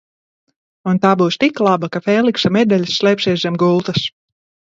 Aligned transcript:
Un 0.91 0.99
tā 1.03 1.09
būs 1.21 1.37
tik 1.43 1.61
laba, 1.67 1.89
ka 1.95 2.01
Fēliksa 2.07 2.51
medaļas 2.57 2.97
slēpsies 3.01 3.47
zem 3.47 3.63
gultas! 3.65 4.09